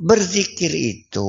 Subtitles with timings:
[0.00, 1.28] Berzikir itu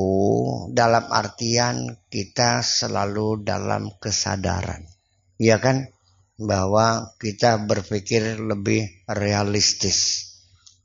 [0.72, 4.88] dalam artian kita selalu dalam kesadaran.
[5.36, 5.92] Ya kan?
[6.40, 10.24] Bahwa kita berpikir lebih realistis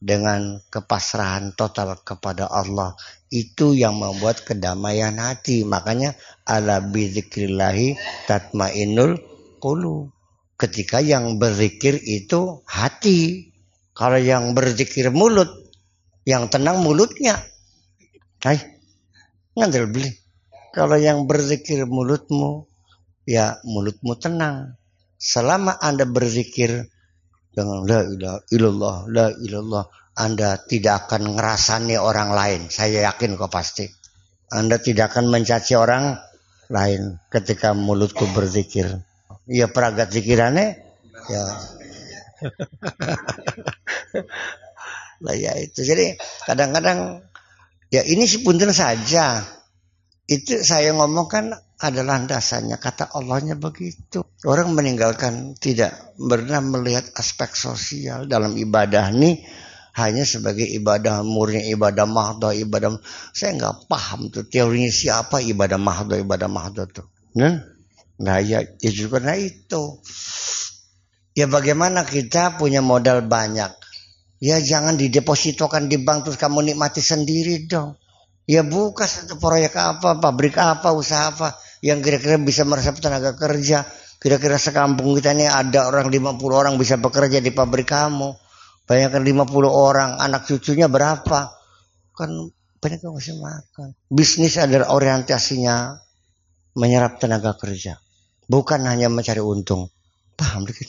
[0.04, 2.92] dengan kepasrahan total kepada Allah.
[3.32, 5.64] Itu yang membuat kedamaian hati.
[5.64, 6.12] Makanya
[6.44, 7.96] ala bidzikrillahi
[8.28, 9.16] tatmainul
[9.64, 10.12] qulub.
[10.60, 13.48] Ketika yang berzikir itu hati.
[13.96, 15.72] Kalau yang berzikir mulut,
[16.28, 17.40] yang tenang mulutnya
[18.38, 18.54] Hai,
[19.58, 20.14] ngandel beli.
[20.70, 22.70] Kalau yang berzikir mulutmu,
[23.26, 24.78] ya mulutmu tenang.
[25.18, 26.86] Selama Anda berzikir
[27.50, 32.62] dengan la ilaha illallah, la ilallah, Anda tidak akan ngerasani orang lain.
[32.70, 33.90] Saya yakin kok pasti.
[34.54, 36.22] Anda tidak akan mencaci orang
[36.70, 39.02] lain ketika mulutku berzikir.
[39.50, 40.78] Ya peragat zikirannya
[41.28, 41.44] ya
[45.26, 46.14] lah ya itu jadi
[46.46, 47.26] kadang-kadang
[47.88, 49.44] Ya ini sepunten saja.
[50.28, 52.76] Itu saya ngomong kan adalah landasannya.
[52.82, 54.28] Kata Allahnya begitu.
[54.44, 59.40] Orang meninggalkan tidak pernah melihat aspek sosial dalam ibadah ini
[59.98, 63.00] hanya sebagai ibadah murni, ibadah mahdoh, ibadah.
[63.34, 67.08] Saya nggak paham tuh teorinya siapa ibadah mahdoh, ibadah mahdoh tuh.
[67.40, 67.64] Nah,
[68.20, 69.84] nah ya, ya juga karena itu.
[71.38, 73.87] Ya bagaimana kita punya modal banyak
[74.38, 77.98] Ya jangan didepositokan di bank terus kamu nikmati sendiri dong.
[78.48, 83.84] Ya buka satu proyek apa, pabrik apa, usaha apa yang kira-kira bisa meresap tenaga kerja.
[84.18, 88.34] Kira-kira sekampung kita ini ada orang 50 orang bisa bekerja di pabrik kamu.
[88.88, 91.52] Bayangkan 50 orang, anak cucunya berapa?
[92.16, 92.50] Kan
[92.80, 93.94] banyak yang masih makan.
[94.08, 96.00] Bisnis adalah orientasinya
[96.78, 98.00] menyerap tenaga kerja.
[98.48, 99.92] Bukan hanya mencari untung.
[100.40, 100.88] Paham dikit?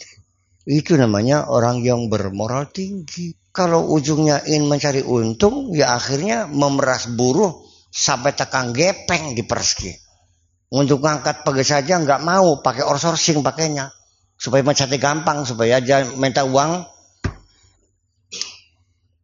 [0.67, 3.37] Itu namanya orang yang bermoral tinggi.
[3.53, 9.91] Kalau ujungnya ingin mencari untung, ya akhirnya memeras buruh sampai tekan gepeng di perski.
[10.69, 13.89] Untuk ngangkat pagi saja nggak mau pakai outsourcing pakainya.
[14.39, 16.87] Supaya mencari gampang, supaya aja minta uang.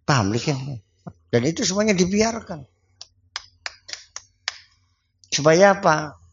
[0.02, 0.82] Paham kan?
[1.30, 2.66] Dan itu semuanya dibiarkan.
[5.30, 6.23] Supaya apa?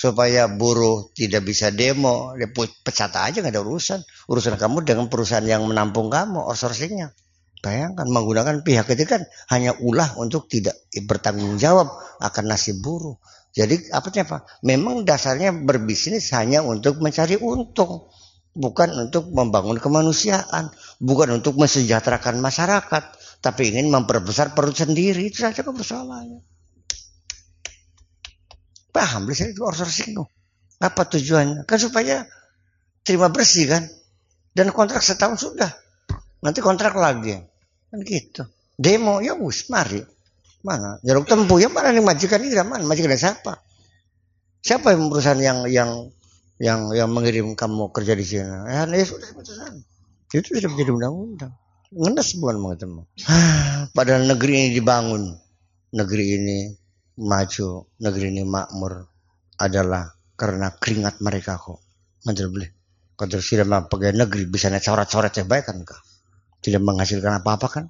[0.00, 4.00] Supaya buruh tidak bisa demo, ya pecat aja nggak ada urusan.
[4.32, 7.12] Urusan kamu dengan perusahaan yang menampung kamu, outsourcingnya.
[7.60, 9.20] Bayangkan menggunakan pihak itu kan
[9.52, 10.72] hanya ulah untuk tidak
[11.04, 13.20] bertanggung jawab akan nasib buruh.
[13.52, 14.48] Jadi apa apa?
[14.64, 18.08] Memang dasarnya berbisnis hanya untuk mencari untung,
[18.56, 23.04] bukan untuk membangun kemanusiaan, bukan untuk mensejahterakan masyarakat,
[23.44, 26.49] tapi ingin memperbesar perut sendiri itu saja persoalannya.
[28.90, 30.26] Paham beli saya itu outsourcing tuh.
[30.82, 31.64] Apa tujuannya?
[31.64, 32.26] Kan supaya
[33.06, 33.86] terima bersih kan.
[34.50, 35.70] Dan kontrak setahun sudah.
[36.42, 37.38] Nanti kontrak lagi.
[37.90, 38.42] Kan gitu.
[38.74, 40.02] Demo ya wis mari.
[40.60, 41.00] Mana?
[41.00, 42.84] Jeruk tempuh ya mana nih majikan ini mana?
[42.84, 43.60] Majikan siapa?
[44.60, 45.90] Siapa yang perusahaan yang yang
[46.60, 48.44] yang yang mengirim kamu kerja di sini?
[48.68, 49.80] Ya, ya sudah putusan.
[50.32, 51.52] Itu sudah menjadi undang-undang.
[51.90, 53.02] Ngenes bukan mengetemu.
[53.96, 55.34] Padahal negeri ini dibangun.
[55.90, 56.58] Negeri ini
[57.20, 59.04] maju negeri ini makmur
[59.60, 60.08] adalah
[60.40, 61.84] karena keringat mereka kok.
[62.24, 62.68] Mantul beli.
[63.20, 66.00] Kalau sudah pegawai negeri bisa coret-coret ya baik kan kah?
[66.64, 67.84] Tidak menghasilkan apa-apa kan?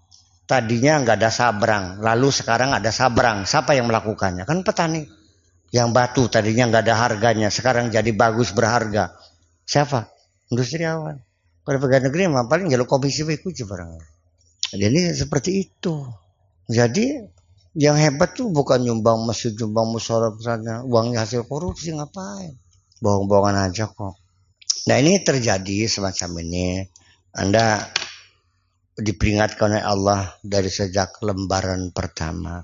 [0.50, 3.46] Tadinya nggak ada sabrang, lalu sekarang ada sabrang.
[3.46, 4.42] Siapa yang melakukannya?
[4.42, 5.06] Kan petani.
[5.70, 9.14] Yang batu tadinya nggak ada harganya, sekarang jadi bagus berharga.
[9.62, 10.10] Siapa?
[10.50, 11.22] Industriawan.
[11.62, 13.90] Kalau pegawai negeri mah paling jalur komisi berikut barang.
[14.74, 16.02] Jadi seperti itu.
[16.66, 17.22] Jadi
[17.78, 22.58] yang hebat tuh bukan nyumbang masjid, nyumbang musola misalnya uangnya hasil korupsi ngapain?
[22.98, 24.18] Bohong-bohongan aja kok.
[24.90, 26.82] Nah ini terjadi semacam ini.
[27.30, 27.78] Anda
[28.98, 32.58] diperingatkan oleh Allah dari sejak lembaran pertama.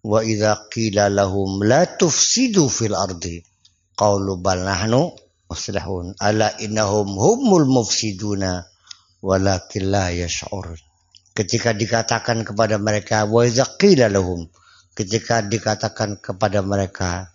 [0.00, 3.40] Wa idza qila lahum la tufsidu fil ardi
[3.96, 5.12] qalu bal nahnu
[5.48, 8.64] muslihun ala innahum humul mufsiduna
[9.20, 10.89] walakin la yash'urun
[11.34, 13.46] ketika dikatakan kepada mereka wa
[14.10, 14.50] lahum
[14.94, 17.30] ketika dikatakan kepada mereka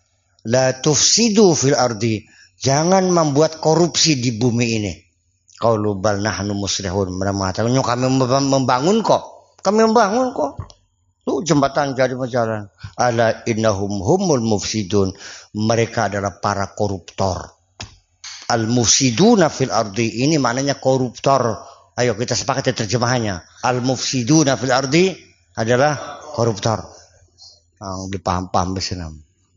[0.46, 2.28] la tufsidu fil ardi
[2.60, 4.94] jangan membuat korupsi di bumi ini
[5.58, 8.06] qaulu bal nahnu muslihun mengatakan kami
[8.46, 9.24] membangun kok
[9.64, 10.76] kami membangun kok
[11.26, 12.70] Tuh jembatan jadi jalan.
[13.02, 15.10] Ala innahum humul mufsidun.
[15.58, 17.50] Mereka adalah para koruptor.
[18.46, 23.64] Al mufsiduna fil ardi ini maknanya koruptor Ayo kita sepakati terjemahannya.
[23.64, 25.16] Al-mufsiduna fil ardi
[25.56, 26.84] adalah koruptor.
[27.80, 29.14] Yang dipaham-paham besenam.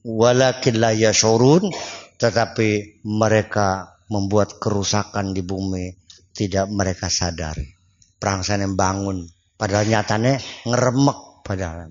[0.07, 1.71] Walakin la yashurun
[2.19, 5.91] tetapi mereka membuat kerusakan di bumi
[6.35, 7.67] tidak mereka sadari.
[8.19, 9.27] Perang sana yang bangun
[9.59, 11.91] padahal nyatanya ngeremek padahal.